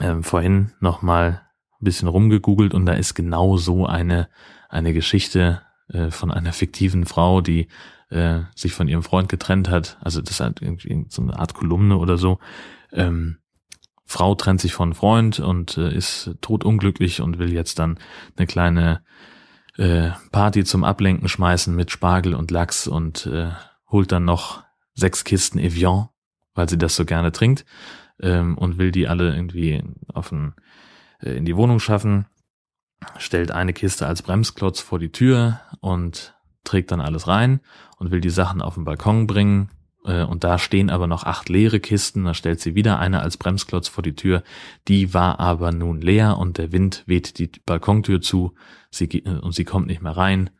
[0.00, 1.42] ähm, vorhin noch mal
[1.80, 4.28] ein bisschen rumgegoogelt und da ist genau so eine
[4.68, 7.68] eine Geschichte äh, von einer fiktiven Frau, die
[8.10, 9.98] äh, sich von ihrem Freund getrennt hat.
[10.00, 12.38] Also das halt irgendwie so eine Art Kolumne oder so.
[12.92, 13.38] Ähm,
[14.04, 17.98] Frau trennt sich von Freund und äh, ist totunglücklich und will jetzt dann
[18.36, 19.02] eine kleine
[19.76, 23.50] äh, Party zum Ablenken schmeißen mit Spargel und Lachs und äh,
[23.90, 24.62] holt dann noch
[24.94, 26.08] sechs Kisten Evian,
[26.54, 27.64] weil sie das so gerne trinkt
[28.20, 30.54] ähm, und will die alle irgendwie auf ein,
[31.20, 32.26] äh, in die Wohnung schaffen,
[33.18, 37.60] stellt eine Kiste als Bremsklotz vor die Tür und trägt dann alles rein
[37.96, 39.70] und will die Sachen auf den Balkon bringen.
[40.04, 42.24] Äh, und da stehen aber noch acht leere Kisten.
[42.24, 44.42] Da stellt sie wieder eine als Bremsklotz vor die Tür.
[44.88, 48.54] Die war aber nun leer und der Wind weht die Balkontür zu.
[48.90, 50.50] Sie, und sie kommt nicht mehr rein.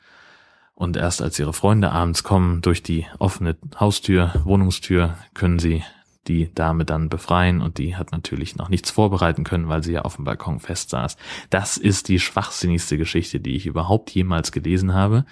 [0.81, 5.85] Und erst als ihre Freunde abends kommen durch die offene Haustür, Wohnungstür, können sie
[6.27, 10.03] die Dame dann befreien und die hat natürlich noch nichts vorbereiten können, weil sie ja
[10.03, 11.19] auf dem Balkon festsaß.
[11.51, 15.27] Das ist die schwachsinnigste Geschichte, die ich überhaupt jemals gelesen habe.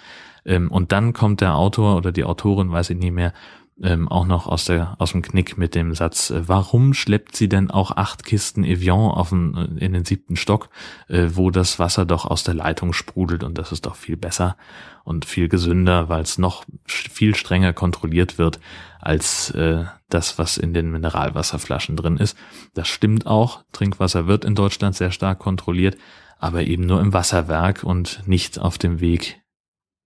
[0.45, 3.33] Ähm, und dann kommt der Autor oder die Autorin, weiß ich nicht mehr,
[3.81, 7.49] ähm, auch noch aus der aus dem Knick mit dem Satz: äh, Warum schleppt sie
[7.49, 10.69] denn auch acht Kisten Evian auf den, äh, in den siebten Stock,
[11.07, 14.57] äh, wo das Wasser doch aus der Leitung sprudelt und das ist doch viel besser
[15.03, 18.59] und viel gesünder, weil es noch viel strenger kontrolliert wird
[18.99, 22.37] als äh, das, was in den Mineralwasserflaschen drin ist.
[22.73, 23.63] Das stimmt auch.
[23.71, 25.97] Trinkwasser wird in Deutschland sehr stark kontrolliert,
[26.37, 29.41] aber eben nur im Wasserwerk und nicht auf dem Weg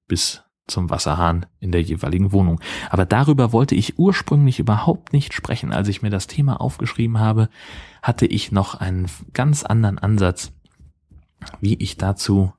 [0.08, 2.62] bis zum Wasserhahn in der jeweiligen Wohnung.
[2.90, 5.74] Aber darüber wollte ich ursprünglich überhaupt nicht sprechen.
[5.74, 7.50] Als ich mir das Thema aufgeschrieben habe,
[8.02, 10.54] hatte ich noch einen ganz anderen Ansatz,
[11.60, 12.54] wie ich dazu,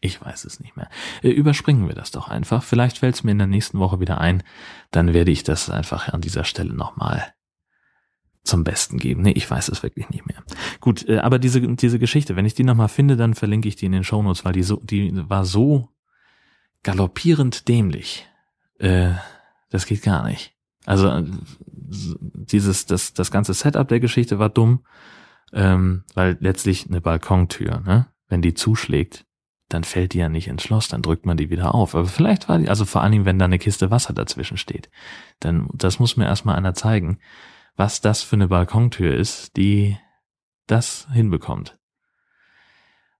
[0.00, 0.88] ich weiß es nicht mehr.
[1.22, 2.62] Äh, überspringen wir das doch einfach.
[2.62, 4.42] Vielleicht fällt es mir in der nächsten Woche wieder ein.
[4.90, 7.32] Dann werde ich das einfach an dieser Stelle nochmal
[8.44, 9.22] zum Besten geben.
[9.22, 10.44] Nee, ich weiß es wirklich nicht mehr.
[10.80, 13.86] Gut, äh, aber diese, diese Geschichte, wenn ich die nochmal finde, dann verlinke ich die
[13.86, 15.88] in den Shownotes, weil die so, die war so
[16.86, 18.28] galoppierend dämlich.
[18.78, 19.14] Äh,
[19.70, 20.54] das geht gar nicht.
[20.84, 21.20] Also
[21.64, 24.84] dieses, das, das ganze Setup der Geschichte war dumm,
[25.52, 29.26] ähm, weil letztlich eine Balkontür, ne, wenn die zuschlägt,
[29.68, 31.96] dann fällt die ja nicht ins Schloss, dann drückt man die wieder auf.
[31.96, 34.88] Aber vielleicht war die, also vor allen Dingen, wenn da eine Kiste Wasser dazwischen steht,
[35.40, 37.18] dann, das muss mir erstmal einer zeigen,
[37.74, 39.98] was das für eine Balkontür ist, die
[40.68, 41.78] das hinbekommt.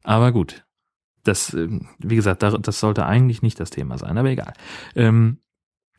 [0.05, 0.66] Aber gut,
[1.27, 4.53] das, ähm, wie gesagt, das sollte eigentlich nicht das Thema sein, aber egal.
[4.95, 5.39] Ähm,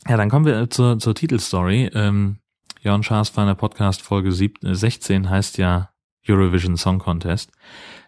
[0.07, 1.89] ja, dann kommen wir zur, zur Titelstory.
[1.93, 2.39] Ähm,
[2.81, 5.89] Jörn Schaas feiner Podcast Folge 16 heißt ja
[6.27, 7.51] Eurovision Song Contest.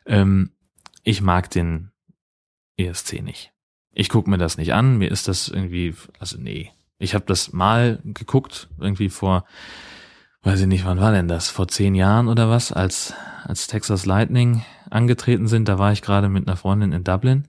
[0.06, 0.52] Ähm,
[1.04, 1.92] ich mag den
[2.78, 3.52] ESC nicht.
[3.92, 6.72] Ich gucke mir das nicht an, mir ist das irgendwie, also nee.
[7.00, 9.46] Ich habe das mal geguckt, irgendwie vor,
[10.44, 11.50] weiß ich nicht, wann war denn das?
[11.50, 16.30] Vor zehn Jahren oder was, als, als Texas Lightning angetreten sind, da war ich gerade
[16.30, 17.48] mit einer Freundin in Dublin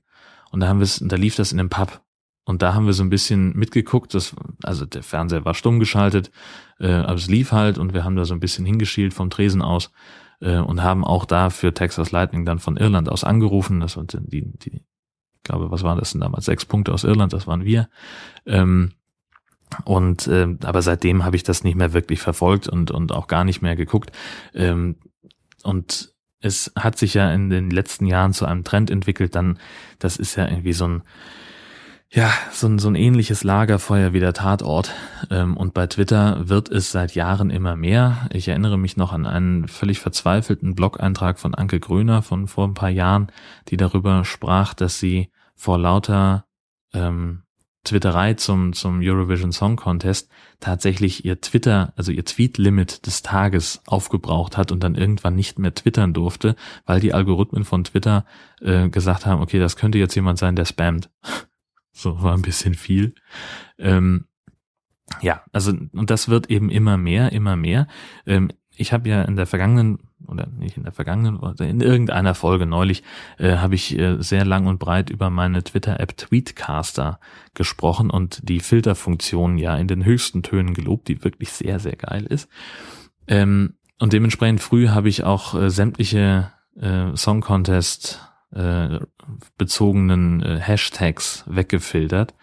[0.50, 2.03] und da haben wir es, da lief das in einem Pub.
[2.44, 6.33] Und da haben wir so ein bisschen mitgeguckt, das, also der Fernseher war stumm geschaltet,
[6.81, 9.62] äh, aber es lief halt und wir haben da so ein bisschen hingeschielt vom Tresen
[9.62, 9.92] aus
[10.40, 13.81] äh, und haben auch da für Texas Lightning dann von Irland aus angerufen.
[13.81, 16.46] Das waren die, die, ich glaube, was waren das denn damals?
[16.46, 17.88] Sechs Punkte aus Irland, das waren wir.
[18.46, 18.92] Ähm,
[19.85, 23.44] und äh, aber seitdem habe ich das nicht mehr wirklich verfolgt und und auch gar
[23.44, 24.11] nicht mehr geguckt.
[24.55, 24.96] Ähm,
[25.62, 26.10] und
[26.40, 29.35] es hat sich ja in den letzten Jahren zu einem Trend entwickelt.
[29.35, 29.59] Dann,
[29.98, 31.03] das ist ja irgendwie so ein
[32.12, 34.92] ja, so ein, so ein ähnliches Lagerfeuer wie der Tatort.
[35.31, 38.29] Ähm, und bei Twitter wird es seit Jahren immer mehr.
[38.33, 42.74] Ich erinnere mich noch an einen völlig verzweifelten Blog-Eintrag von Anke Gröner von vor ein
[42.74, 43.31] paar Jahren,
[43.68, 46.46] die darüber sprach, dass sie vor lauter
[46.92, 47.44] ähm,
[47.85, 54.57] Twitterei zum, zum Eurovision Song Contest tatsächlich ihr Twitter, also ihr Tweet-Limit des Tages aufgebraucht
[54.57, 58.27] hat und dann irgendwann nicht mehr twittern durfte, weil die Algorithmen von Twitter
[58.61, 61.11] äh, gesagt haben, okay, das könnte jetzt jemand sein, der spammt.
[61.93, 63.14] so war ein bisschen viel.
[63.79, 64.27] Ähm,
[65.23, 67.88] ja, also und das wird eben immer mehr, immer mehr.
[68.27, 72.66] Ähm, ich habe ja in der vergangenen oder nicht in der vergangenen, in irgendeiner Folge
[72.66, 73.02] neulich
[73.38, 77.20] äh, habe ich äh, sehr lang und breit über meine Twitter-App Tweetcaster
[77.54, 82.26] gesprochen und die Filterfunktion ja in den höchsten Tönen gelobt, die wirklich sehr, sehr geil
[82.26, 82.48] ist.
[83.26, 88.20] Ähm, und dementsprechend früh habe ich auch äh, sämtliche äh, Song Contest
[88.52, 89.00] äh,
[89.59, 92.35] bezogenen äh, Hashtags weggefiltert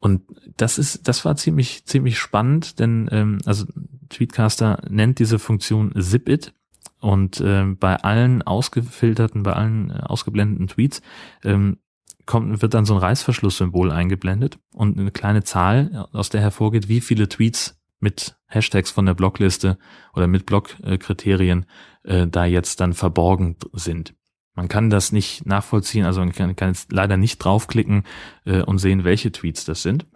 [0.00, 0.22] und
[0.56, 3.66] das ist, das war ziemlich, ziemlich spannend, denn ähm, also
[4.10, 6.52] Tweetcaster nennt diese Funktion Zip-It
[7.00, 11.00] und äh, bei allen ausgefilterten, bei allen äh, ausgeblendeten Tweets
[11.42, 11.78] ähm,
[12.26, 17.00] kommt, wird dann so ein Reißverschlusssymbol eingeblendet und eine kleine Zahl, aus der hervorgeht, wie
[17.00, 19.78] viele Tweets mit Hashtags von der Blockliste
[20.14, 21.66] oder mit Blockkriterien
[22.02, 24.14] äh, da jetzt dann verborgen sind.
[24.54, 28.04] Man kann das nicht nachvollziehen, also man kann, kann jetzt leider nicht draufklicken
[28.44, 30.06] äh, und sehen, welche Tweets das sind,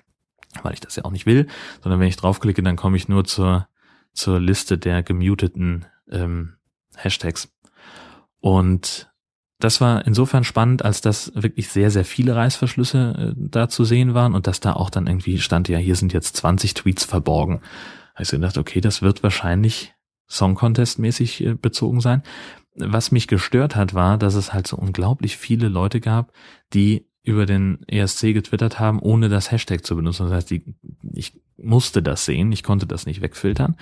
[0.62, 1.46] weil ich das ja auch nicht will,
[1.82, 3.68] sondern wenn ich draufklicke, dann komme ich nur zur,
[4.14, 6.54] zur Liste der gemuteten ähm,
[6.96, 7.52] Hashtags.
[8.40, 9.12] Und
[9.58, 14.14] das war insofern spannend, als dass wirklich sehr, sehr viele Reißverschlüsse äh, da zu sehen
[14.14, 17.60] waren und dass da auch dann irgendwie stand, ja, hier sind jetzt 20 Tweets verborgen.
[18.16, 19.94] Da ich gedacht, okay, das wird wahrscheinlich
[20.28, 22.22] Song Contest mäßig äh, bezogen sein
[22.74, 26.32] was mich gestört hat, war, dass es halt so unglaublich viele Leute gab,
[26.72, 30.24] die über den ESC getwittert haben, ohne das Hashtag zu benutzen.
[30.24, 30.74] Das heißt, die,
[31.12, 33.76] ich musste das sehen, ich konnte das nicht wegfiltern.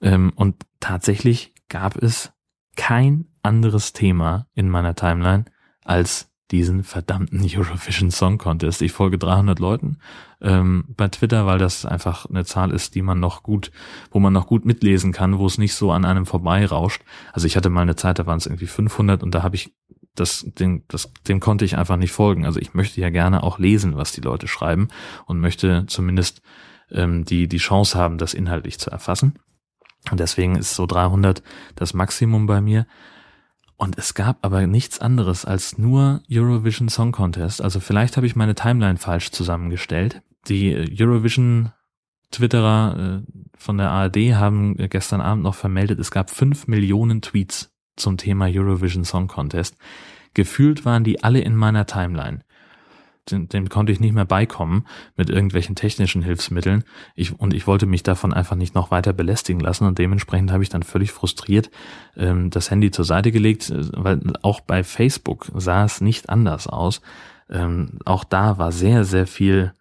[0.00, 2.32] Ähm, und tatsächlich gab es
[2.76, 5.46] kein anderes Thema in meiner Timeline
[5.84, 8.80] als diesen verdammten Eurovision Song Contest.
[8.82, 9.98] Ich folge 300 Leuten
[10.40, 13.72] ähm, bei Twitter, weil das einfach eine Zahl ist, die man noch gut,
[14.12, 17.02] wo man noch gut mitlesen kann, wo es nicht so an einem vorbeirauscht.
[17.32, 19.74] Also ich hatte mal eine Zeit, da waren es irgendwie 500 und da habe ich
[20.16, 22.44] das, dem, das, dem konnte ich einfach nicht folgen.
[22.44, 24.88] Also ich möchte ja gerne auch lesen, was die Leute schreiben
[25.26, 26.42] und möchte zumindest
[26.90, 29.34] ähm, die die Chance haben, das inhaltlich zu erfassen.
[30.10, 31.42] Und deswegen ist so 300
[31.74, 32.86] das Maximum bei mir.
[33.76, 37.60] Und es gab aber nichts anderes als nur Eurovision Song Contest.
[37.60, 40.22] Also vielleicht habe ich meine Timeline falsch zusammengestellt.
[40.48, 41.72] Die Eurovision
[42.30, 47.75] Twitterer äh, von der ARD haben gestern Abend noch vermeldet, es gab fünf Millionen Tweets
[47.96, 49.76] zum Thema Eurovision Song Contest.
[50.34, 52.40] Gefühlt waren die alle in meiner Timeline
[53.30, 56.84] dem, dem konnte ich nicht mehr beikommen mit irgendwelchen technischen Hilfsmitteln.
[57.14, 60.62] Ich, und ich wollte mich davon einfach nicht noch weiter belästigen lassen und dementsprechend habe
[60.62, 61.70] ich dann völlig frustriert
[62.16, 66.66] ähm, das Handy zur Seite gelegt, äh, weil auch bei Facebook sah es nicht anders
[66.66, 67.00] aus.
[67.50, 69.72] Ähm, auch da war sehr, sehr viel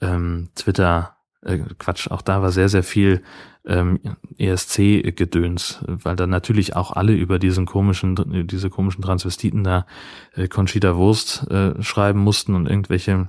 [0.00, 1.15] ähm, Twitter,
[1.46, 3.22] äh, Quatsch, auch da war sehr, sehr viel
[3.64, 4.00] ähm,
[4.38, 9.86] ESC-Gedöns, weil da natürlich auch alle über diesen komischen, diese komischen Transvestiten da
[10.34, 13.28] äh, Conchita Wurst äh, schreiben mussten und irgendwelche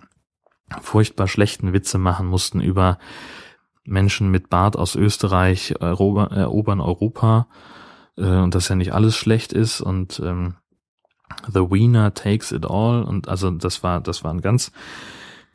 [0.81, 2.97] furchtbar schlechten Witze machen mussten über
[3.85, 7.47] Menschen mit Bart aus Österreich erober, erobern Europa
[8.17, 10.55] äh, und dass ja nicht alles schlecht ist und ähm,
[11.47, 14.71] The Wiener takes it all und also das war das waren ganz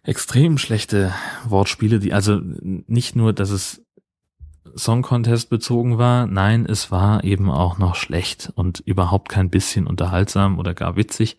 [0.03, 1.12] extrem schlechte
[1.44, 3.82] Wortspiele, die also nicht nur, dass es
[4.74, 6.26] Song Contest bezogen war.
[6.26, 11.36] Nein, es war eben auch noch schlecht und überhaupt kein bisschen unterhaltsam oder gar witzig.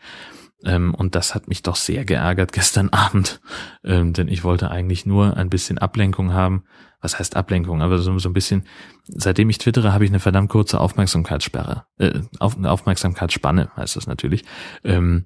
[0.66, 3.41] Ähm, und das hat mich doch sehr geärgert gestern Abend,
[3.84, 6.64] ähm, denn ich wollte eigentlich nur ein bisschen Ablenkung haben.
[7.01, 7.82] Was heißt Ablenkung?
[7.82, 8.64] Aber so, so ein bisschen,
[9.03, 11.86] seitdem ich twittere, habe ich eine verdammt kurze Aufmerksamkeitssperre.
[11.97, 14.45] Äh, auf, Aufmerksamkeitsspanne heißt das natürlich.
[14.86, 15.26] Ähm,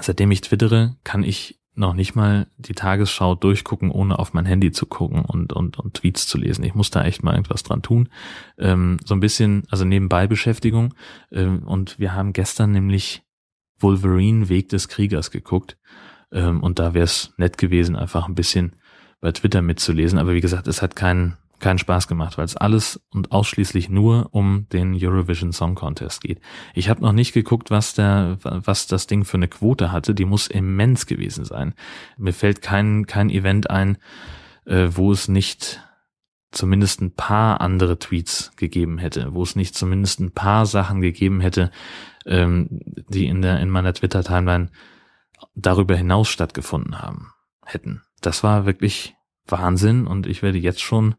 [0.00, 4.72] seitdem ich twittere, kann ich noch nicht mal die Tagesschau durchgucken, ohne auf mein Handy
[4.72, 6.64] zu gucken und, und, und Tweets zu lesen.
[6.64, 8.08] Ich muss da echt mal irgendwas dran tun.
[8.58, 10.94] Ähm, so ein bisschen, also nebenbei Beschäftigung.
[11.30, 13.22] Ähm, und wir haben gestern nämlich
[13.78, 15.78] Wolverine Weg des Kriegers geguckt.
[16.32, 18.72] Ähm, und da wäre es nett gewesen, einfach ein bisschen
[19.20, 20.18] bei Twitter mitzulesen.
[20.18, 24.28] Aber wie gesagt, es hat keinen keinen Spaß gemacht, weil es alles und ausschließlich nur
[24.32, 26.40] um den Eurovision Song Contest geht.
[26.74, 30.14] Ich habe noch nicht geguckt, was der, was das Ding für eine Quote hatte.
[30.14, 31.74] Die muss immens gewesen sein.
[32.16, 33.98] Mir fällt kein kein Event ein,
[34.64, 35.82] äh, wo es nicht
[36.50, 41.40] zumindest ein paar andere Tweets gegeben hätte, wo es nicht zumindest ein paar Sachen gegeben
[41.40, 41.70] hätte,
[42.26, 42.68] ähm,
[43.08, 44.70] die in der in meiner Twitter Timeline
[45.54, 47.32] darüber hinaus stattgefunden haben
[47.64, 48.02] hätten.
[48.20, 49.14] Das war wirklich
[49.46, 51.14] Wahnsinn und ich werde jetzt schon,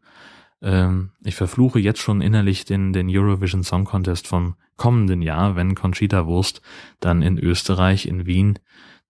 [0.62, 5.74] ähm, ich verfluche jetzt schon innerlich den, den Eurovision Song Contest vom kommenden Jahr, wenn
[5.74, 6.62] Conchita Wurst
[7.00, 8.58] dann in Österreich, in Wien,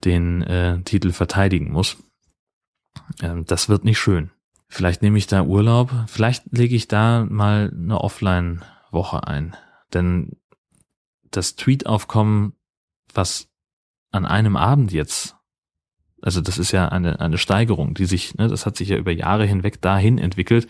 [0.04, 1.96] den äh, Titel verteidigen muss.
[3.22, 4.30] Ähm, das wird nicht schön.
[4.68, 9.56] Vielleicht nehme ich da Urlaub, vielleicht lege ich da mal eine Offline-Woche ein.
[9.92, 10.36] Denn
[11.30, 12.54] das Tweet-Aufkommen,
[13.12, 13.48] was
[14.12, 15.36] an einem Abend jetzt
[16.22, 19.10] also das ist ja eine, eine Steigerung, die sich, ne, das hat sich ja über
[19.10, 20.68] Jahre hinweg dahin entwickelt.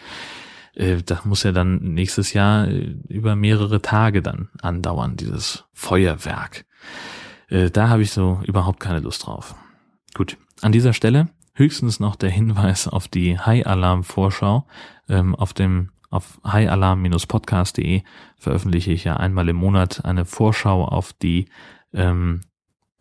[0.74, 6.64] Äh, das muss ja dann nächstes Jahr äh, über mehrere Tage dann andauern, dieses Feuerwerk.
[7.48, 9.54] Äh, da habe ich so überhaupt keine Lust drauf.
[10.14, 14.66] Gut, an dieser Stelle höchstens noch der Hinweis auf die High Alarm Vorschau
[15.08, 18.02] ähm, auf dem auf highalarm-podcast.de
[18.36, 21.48] veröffentliche ich ja einmal im Monat eine Vorschau auf die
[21.92, 22.40] ähm,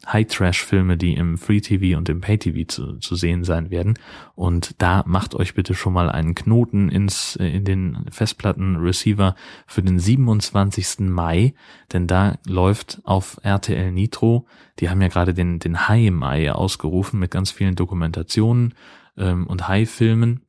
[0.08, 4.00] High-Trash-Filme, die im Free-TV und im Pay-TV zu, zu sehen sein werden.
[4.34, 9.36] Und da macht euch bitte schon mal einen Knoten ins, äh, in den Festplatten-Receiver
[9.68, 11.10] für den 27.
[11.10, 11.54] Mai,
[11.91, 14.47] denn da läuft auf RTL Nitro,
[14.80, 18.74] die haben ja gerade den, den High Mai ausgerufen mit ganz vielen Dokumentationen
[19.18, 20.45] ähm, und High-Filmen.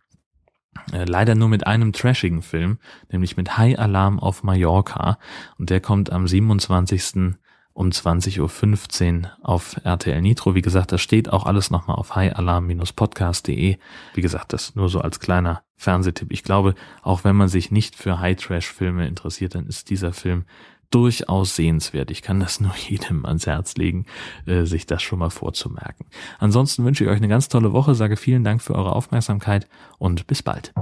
[0.92, 2.78] Äh, leider nur mit einem trashigen Film,
[3.10, 5.18] nämlich mit High Alarm auf Mallorca.
[5.58, 7.02] Und der kommt am 27
[7.80, 10.54] um 20.15 Uhr auf RTL Nitro.
[10.54, 13.78] Wie gesagt, das steht auch alles nochmal auf highalarm-podcast.de.
[14.12, 16.30] Wie gesagt, das nur so als kleiner Fernsehtipp.
[16.30, 20.44] Ich glaube, auch wenn man sich nicht für High-Trash-Filme interessiert, dann ist dieser Film
[20.90, 22.10] durchaus sehenswert.
[22.10, 24.04] Ich kann das nur jedem ans Herz legen,
[24.44, 26.04] äh, sich das schon mal vorzumerken.
[26.38, 29.66] Ansonsten wünsche ich euch eine ganz tolle Woche, sage vielen Dank für eure Aufmerksamkeit
[29.96, 30.74] und bis bald.